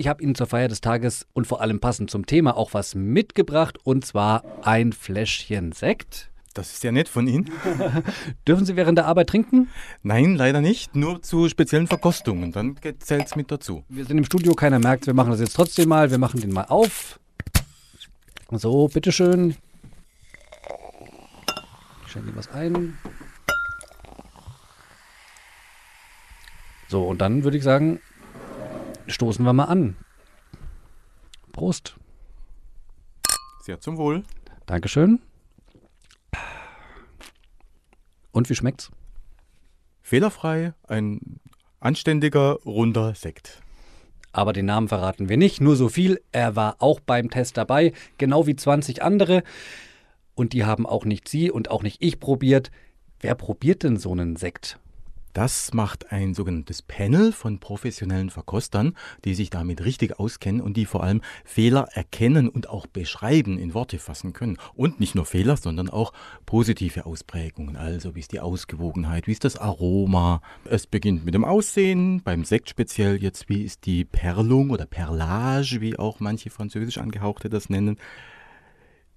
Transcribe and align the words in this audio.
Ich 0.00 0.08
habe 0.08 0.22
Ihnen 0.22 0.34
zur 0.34 0.46
Feier 0.46 0.68
des 0.68 0.80
Tages 0.80 1.26
und 1.34 1.46
vor 1.46 1.60
allem 1.60 1.78
passend 1.78 2.10
zum 2.10 2.24
Thema 2.24 2.56
auch 2.56 2.72
was 2.72 2.94
mitgebracht 2.94 3.76
und 3.84 4.02
zwar 4.02 4.44
ein 4.62 4.94
Fläschchen 4.94 5.72
Sekt. 5.72 6.30
Das 6.54 6.72
ist 6.72 6.82
ja 6.84 6.90
nett 6.90 7.06
von 7.06 7.26
Ihnen. 7.26 7.50
Dürfen 8.48 8.64
Sie 8.64 8.76
während 8.76 8.96
der 8.96 9.04
Arbeit 9.04 9.28
trinken? 9.28 9.68
Nein, 10.02 10.36
leider 10.36 10.62
nicht. 10.62 10.96
Nur 10.96 11.20
zu 11.20 11.50
speziellen 11.50 11.86
Verkostungen. 11.86 12.50
Dann 12.50 12.76
zählt 13.00 13.26
es 13.26 13.36
mit 13.36 13.50
dazu. 13.50 13.84
Wir 13.90 14.06
sind 14.06 14.16
im 14.16 14.24
Studio, 14.24 14.54
keiner 14.54 14.78
merkt 14.78 15.06
Wir 15.06 15.12
machen 15.12 15.32
das 15.32 15.40
jetzt 15.40 15.54
trotzdem 15.54 15.90
mal. 15.90 16.10
Wir 16.10 16.16
machen 16.16 16.40
den 16.40 16.50
mal 16.50 16.64
auf. 16.64 17.20
So, 18.52 18.88
bitteschön. 18.88 19.54
Ich 22.06 22.12
schenke 22.12 22.34
was 22.34 22.48
ein. 22.48 22.96
So, 26.88 27.04
und 27.04 27.20
dann 27.20 27.44
würde 27.44 27.58
ich 27.58 27.62
sagen, 27.62 28.00
stoßen 29.12 29.44
wir 29.44 29.52
mal 29.52 29.64
an. 29.64 29.96
Prost. 31.52 31.96
Sehr 33.62 33.80
zum 33.80 33.96
Wohl. 33.98 34.24
Dankeschön. 34.66 35.20
Und 38.32 38.48
wie 38.48 38.54
schmeckt's? 38.54 38.90
Fehlerfrei, 40.00 40.72
ein 40.88 41.40
anständiger, 41.78 42.58
runder 42.64 43.14
Sekt. 43.14 43.62
Aber 44.32 44.52
den 44.52 44.66
Namen 44.66 44.88
verraten 44.88 45.28
wir 45.28 45.36
nicht, 45.36 45.60
nur 45.60 45.76
so 45.76 45.88
viel. 45.88 46.20
Er 46.32 46.56
war 46.56 46.76
auch 46.80 46.98
beim 46.98 47.30
Test 47.30 47.56
dabei, 47.56 47.92
genau 48.18 48.48
wie 48.48 48.56
20 48.56 49.02
andere. 49.02 49.44
Und 50.34 50.52
die 50.52 50.64
haben 50.64 50.84
auch 50.84 51.04
nicht 51.04 51.28
Sie 51.28 51.48
und 51.48 51.70
auch 51.70 51.84
nicht 51.84 52.02
ich 52.02 52.18
probiert. 52.18 52.72
Wer 53.20 53.36
probiert 53.36 53.84
denn 53.84 53.98
so 53.98 54.10
einen 54.10 54.34
Sekt? 54.34 54.79
Das 55.32 55.72
macht 55.74 56.10
ein 56.10 56.34
sogenanntes 56.34 56.82
Panel 56.82 57.32
von 57.32 57.60
professionellen 57.60 58.30
Verkostern, 58.30 58.96
die 59.24 59.34
sich 59.34 59.50
damit 59.50 59.84
richtig 59.84 60.18
auskennen 60.18 60.60
und 60.60 60.76
die 60.76 60.86
vor 60.86 61.04
allem 61.04 61.20
Fehler 61.44 61.88
erkennen 61.92 62.48
und 62.48 62.68
auch 62.68 62.86
beschreiben, 62.86 63.58
in 63.58 63.72
Worte 63.72 63.98
fassen 63.98 64.32
können. 64.32 64.58
Und 64.74 64.98
nicht 64.98 65.14
nur 65.14 65.26
Fehler, 65.26 65.56
sondern 65.56 65.88
auch 65.88 66.12
positive 66.46 67.06
Ausprägungen. 67.06 67.76
Also 67.76 68.14
wie 68.14 68.20
ist 68.20 68.32
die 68.32 68.40
Ausgewogenheit, 68.40 69.28
wie 69.28 69.32
ist 69.32 69.44
das 69.44 69.56
Aroma. 69.56 70.42
Es 70.64 70.86
beginnt 70.86 71.24
mit 71.24 71.34
dem 71.34 71.44
Aussehen, 71.44 72.22
beim 72.22 72.44
Sekt 72.44 72.68
speziell 72.68 73.22
jetzt, 73.22 73.48
wie 73.48 73.62
ist 73.62 73.86
die 73.86 74.04
Perlung 74.04 74.70
oder 74.70 74.86
Perlage, 74.86 75.80
wie 75.80 75.98
auch 75.98 76.18
manche 76.18 76.50
französisch 76.50 76.98
angehauchte 76.98 77.48
das 77.48 77.70
nennen. 77.70 77.98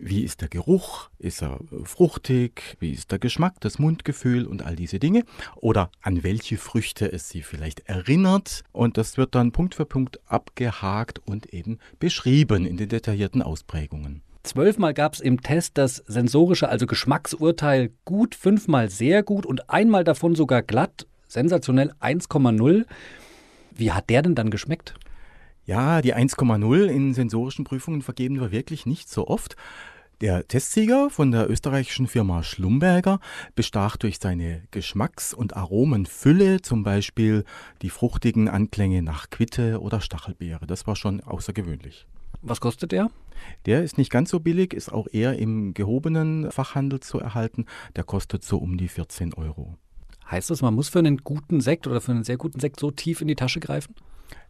Wie 0.00 0.22
ist 0.22 0.42
der 0.42 0.48
Geruch? 0.48 1.10
Ist 1.18 1.42
er 1.42 1.58
fruchtig? 1.82 2.76
Wie 2.78 2.92
ist 2.92 3.10
der 3.10 3.18
Geschmack, 3.18 3.54
das 3.60 3.80
Mundgefühl 3.80 4.46
und 4.46 4.64
all 4.64 4.76
diese 4.76 5.00
Dinge? 5.00 5.24
Oder 5.56 5.90
an 6.02 6.22
welche 6.22 6.56
Früchte 6.56 7.10
es 7.10 7.28
Sie 7.28 7.42
vielleicht 7.42 7.80
erinnert? 7.80 8.62
Und 8.70 8.96
das 8.96 9.16
wird 9.16 9.34
dann 9.34 9.50
Punkt 9.50 9.74
für 9.74 9.86
Punkt 9.86 10.20
abgehakt 10.26 11.20
und 11.26 11.52
eben 11.52 11.78
beschrieben 11.98 12.64
in 12.64 12.76
den 12.76 12.88
detaillierten 12.88 13.42
Ausprägungen. 13.42 14.22
Zwölfmal 14.44 14.94
gab 14.94 15.14
es 15.14 15.20
im 15.20 15.42
Test 15.42 15.76
das 15.78 15.96
sensorische, 16.06 16.68
also 16.68 16.86
Geschmacksurteil 16.86 17.90
gut, 18.04 18.36
fünfmal 18.36 18.90
sehr 18.90 19.24
gut 19.24 19.46
und 19.46 19.68
einmal 19.68 20.04
davon 20.04 20.36
sogar 20.36 20.62
glatt, 20.62 21.06
sensationell 21.26 21.92
1,0. 22.00 22.86
Wie 23.72 23.92
hat 23.92 24.08
der 24.08 24.22
denn 24.22 24.36
dann 24.36 24.50
geschmeckt? 24.50 24.94
Ja, 25.68 26.00
die 26.00 26.14
1,0 26.14 26.86
in 26.86 27.12
sensorischen 27.12 27.66
Prüfungen 27.66 28.00
vergeben 28.00 28.40
wir 28.40 28.52
wirklich 28.52 28.86
nicht 28.86 29.10
so 29.10 29.28
oft. 29.28 29.54
Der 30.22 30.48
Testsieger 30.48 31.10
von 31.10 31.30
der 31.30 31.50
österreichischen 31.50 32.06
Firma 32.06 32.42
Schlumberger 32.42 33.20
bestach 33.54 33.98
durch 33.98 34.18
seine 34.18 34.62
Geschmacks- 34.70 35.34
und 35.34 35.58
Aromenfülle, 35.58 36.62
zum 36.62 36.84
Beispiel 36.84 37.44
die 37.82 37.90
fruchtigen 37.90 38.48
Anklänge 38.48 39.02
nach 39.02 39.28
Quitte 39.28 39.82
oder 39.82 40.00
Stachelbeere. 40.00 40.66
Das 40.66 40.86
war 40.86 40.96
schon 40.96 41.20
außergewöhnlich. 41.20 42.06
Was 42.40 42.62
kostet 42.62 42.92
der? 42.92 43.10
Der 43.66 43.84
ist 43.84 43.98
nicht 43.98 44.10
ganz 44.10 44.30
so 44.30 44.40
billig, 44.40 44.72
ist 44.72 44.90
auch 44.90 45.06
eher 45.12 45.38
im 45.38 45.74
gehobenen 45.74 46.50
Fachhandel 46.50 47.00
zu 47.00 47.20
erhalten. 47.20 47.66
Der 47.94 48.04
kostet 48.04 48.42
so 48.42 48.56
um 48.56 48.78
die 48.78 48.88
14 48.88 49.34
Euro. 49.34 49.76
Heißt 50.30 50.48
das, 50.48 50.62
man 50.62 50.72
muss 50.72 50.88
für 50.88 51.00
einen 51.00 51.18
guten 51.18 51.60
Sekt 51.60 51.86
oder 51.86 52.00
für 52.00 52.12
einen 52.12 52.24
sehr 52.24 52.38
guten 52.38 52.58
Sekt 52.58 52.80
so 52.80 52.90
tief 52.90 53.20
in 53.20 53.28
die 53.28 53.36
Tasche 53.36 53.60
greifen? 53.60 53.94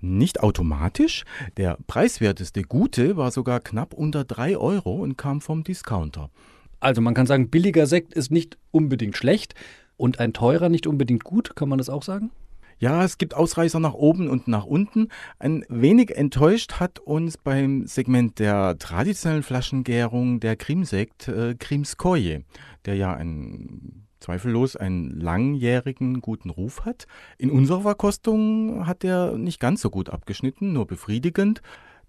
Nicht 0.00 0.42
automatisch. 0.42 1.24
Der 1.56 1.78
preiswerteste 1.86 2.62
gute 2.62 3.16
war 3.16 3.30
sogar 3.30 3.60
knapp 3.60 3.94
unter 3.94 4.24
3 4.24 4.56
Euro 4.56 4.96
und 4.96 5.16
kam 5.16 5.40
vom 5.40 5.62
Discounter. 5.64 6.30
Also 6.80 7.00
man 7.00 7.14
kann 7.14 7.26
sagen, 7.26 7.50
billiger 7.50 7.86
Sekt 7.86 8.12
ist 8.12 8.32
nicht 8.32 8.58
unbedingt 8.72 9.16
schlecht 9.16 9.54
und 9.96 10.18
ein 10.18 10.32
teurer 10.32 10.68
nicht 10.68 10.88
unbedingt 10.88 11.22
gut, 11.22 11.54
kann 11.54 11.68
man 11.68 11.78
das 11.78 11.88
auch 11.88 12.02
sagen? 12.02 12.32
Ja, 12.82 13.04
es 13.04 13.16
gibt 13.16 13.34
Ausreißer 13.34 13.78
nach 13.78 13.94
oben 13.94 14.28
und 14.28 14.48
nach 14.48 14.64
unten. 14.66 15.06
Ein 15.38 15.64
wenig 15.68 16.16
enttäuscht 16.16 16.80
hat 16.80 16.98
uns 16.98 17.38
beim 17.38 17.86
Segment 17.86 18.40
der 18.40 18.76
traditionellen 18.76 19.44
Flaschengärung 19.44 20.40
der 20.40 20.56
Krimsekt 20.56 21.28
äh, 21.28 21.54
Krimskoje, 21.54 22.42
der 22.84 22.96
ja 22.96 23.14
ein 23.14 24.08
zweifellos 24.22 24.76
einen 24.76 25.20
langjährigen 25.20 26.20
guten 26.20 26.50
Ruf 26.50 26.84
hat. 26.84 27.06
In 27.38 27.50
unserer 27.50 27.82
Verkostung 27.82 28.86
hat 28.86 29.04
er 29.04 29.36
nicht 29.36 29.60
ganz 29.60 29.82
so 29.82 29.90
gut 29.90 30.10
abgeschnitten, 30.10 30.72
nur 30.72 30.86
befriedigend. 30.86 31.60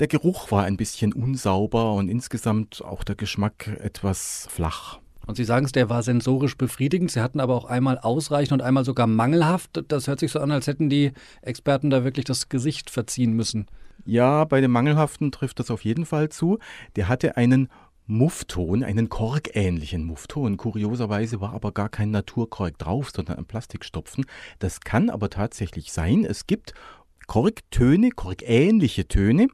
Der 0.00 0.08
Geruch 0.08 0.50
war 0.50 0.64
ein 0.64 0.76
bisschen 0.76 1.12
unsauber 1.12 1.94
und 1.94 2.08
insgesamt 2.08 2.82
auch 2.84 3.04
der 3.04 3.16
Geschmack 3.16 3.68
etwas 3.80 4.46
flach. 4.50 4.98
Und 5.26 5.36
Sie 5.36 5.44
sagen 5.44 5.66
es, 5.66 5.72
der 5.72 5.88
war 5.90 6.02
sensorisch 6.02 6.56
befriedigend. 6.56 7.10
Sie 7.10 7.20
hatten 7.20 7.38
aber 7.38 7.54
auch 7.54 7.66
einmal 7.66 7.98
ausreichend 7.98 8.52
und 8.52 8.62
einmal 8.62 8.84
sogar 8.84 9.06
mangelhaft. 9.06 9.84
Das 9.88 10.08
hört 10.08 10.18
sich 10.18 10.32
so 10.32 10.40
an, 10.40 10.50
als 10.50 10.66
hätten 10.66 10.88
die 10.88 11.12
Experten 11.42 11.90
da 11.90 12.02
wirklich 12.02 12.24
das 12.24 12.48
Gesicht 12.48 12.90
verziehen 12.90 13.34
müssen. 13.34 13.66
Ja, 14.04 14.44
bei 14.44 14.60
dem 14.60 14.70
Mangelhaften 14.70 15.30
trifft 15.30 15.60
das 15.60 15.70
auf 15.70 15.84
jeden 15.84 16.06
Fall 16.06 16.30
zu. 16.30 16.58
Der 16.96 17.08
hatte 17.08 17.36
einen 17.36 17.68
Muffton, 18.10 18.82
einen 18.82 19.08
korkähnlichen 19.08 20.02
Muffton. 20.02 20.56
Kurioserweise 20.56 21.40
war 21.40 21.52
aber 21.52 21.70
gar 21.70 21.88
kein 21.88 22.10
Naturkork 22.10 22.76
drauf, 22.76 23.12
sondern 23.14 23.38
ein 23.38 23.44
Plastikstopfen. 23.44 24.26
Das 24.58 24.80
kann 24.80 25.10
aber 25.10 25.30
tatsächlich 25.30 25.92
sein. 25.92 26.24
Es 26.24 26.48
gibt 26.48 26.74
Korktöne, 27.28 28.10
korkähnliche 28.10 29.06
Töne, 29.06 29.46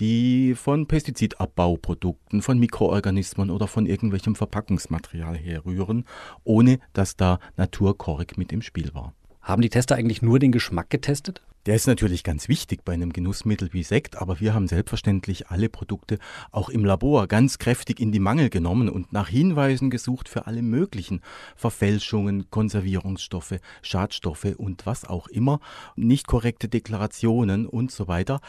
die 0.00 0.56
von 0.56 0.88
Pestizidabbauprodukten, 0.88 2.42
von 2.42 2.58
Mikroorganismen 2.58 3.48
oder 3.48 3.68
von 3.68 3.86
irgendwelchem 3.86 4.34
Verpackungsmaterial 4.34 5.36
herrühren, 5.36 6.04
ohne 6.42 6.80
dass 6.92 7.14
da 7.14 7.38
Naturkork 7.56 8.36
mit 8.36 8.50
im 8.50 8.60
Spiel 8.60 8.92
war. 8.92 9.14
Haben 9.42 9.62
die 9.62 9.70
Tester 9.70 9.96
eigentlich 9.96 10.22
nur 10.22 10.38
den 10.38 10.52
Geschmack 10.52 10.90
getestet? 10.90 11.42
Der 11.66 11.74
ist 11.74 11.86
natürlich 11.86 12.24
ganz 12.24 12.48
wichtig 12.48 12.84
bei 12.84 12.94
einem 12.94 13.12
Genussmittel 13.12 13.72
wie 13.72 13.82
Sekt, 13.82 14.16
aber 14.16 14.40
wir 14.40 14.54
haben 14.54 14.66
selbstverständlich 14.66 15.48
alle 15.48 15.68
Produkte 15.68 16.18
auch 16.52 16.70
im 16.70 16.84
Labor 16.86 17.26
ganz 17.26 17.58
kräftig 17.58 18.00
in 18.00 18.12
die 18.12 18.18
Mangel 18.18 18.48
genommen 18.48 18.88
und 18.88 19.12
nach 19.12 19.28
Hinweisen 19.28 19.90
gesucht 19.90 20.28
für 20.28 20.46
alle 20.46 20.62
möglichen 20.62 21.20
Verfälschungen, 21.56 22.50
Konservierungsstoffe, 22.50 23.60
Schadstoffe 23.82 24.54
und 24.56 24.86
was 24.86 25.04
auch 25.04 25.26
immer, 25.28 25.60
nicht 25.96 26.26
korrekte 26.26 26.68
Deklarationen 26.68 27.66
und 27.66 27.90
so 27.90 28.08
weiter. 28.08 28.40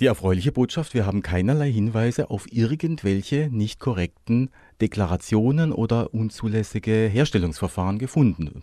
Die 0.00 0.06
erfreuliche 0.06 0.50
Botschaft, 0.50 0.94
wir 0.94 1.06
haben 1.06 1.22
keinerlei 1.22 1.70
Hinweise 1.70 2.30
auf 2.30 2.50
irgendwelche 2.50 3.50
nicht 3.52 3.78
korrekten 3.78 4.50
Deklarationen 4.80 5.72
oder 5.72 6.12
unzulässige 6.12 7.08
Herstellungsverfahren 7.12 7.98
gefunden 7.98 8.62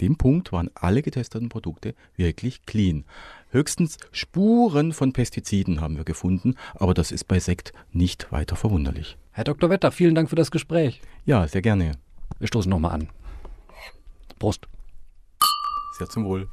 dem 0.00 0.16
Punkt 0.16 0.52
waren 0.52 0.70
alle 0.74 1.02
getesteten 1.02 1.48
Produkte 1.48 1.94
wirklich 2.16 2.64
clean. 2.66 3.04
Höchstens 3.50 3.98
Spuren 4.12 4.92
von 4.92 5.12
Pestiziden 5.12 5.80
haben 5.80 5.96
wir 5.96 6.04
gefunden, 6.04 6.54
aber 6.74 6.94
das 6.94 7.12
ist 7.12 7.24
bei 7.24 7.40
Sekt 7.40 7.72
nicht 7.92 8.30
weiter 8.30 8.56
verwunderlich. 8.56 9.16
Herr 9.32 9.44
Dr. 9.44 9.70
Wetter, 9.70 9.90
vielen 9.92 10.14
Dank 10.14 10.30
für 10.30 10.36
das 10.36 10.50
Gespräch. 10.50 11.00
Ja, 11.24 11.46
sehr 11.48 11.62
gerne. 11.62 11.92
Wir 12.38 12.48
stoßen 12.48 12.70
nochmal 12.70 12.92
an. 12.92 13.08
Prost. 14.38 14.68
Sehr 15.98 16.08
zum 16.08 16.24
Wohl. 16.24 16.48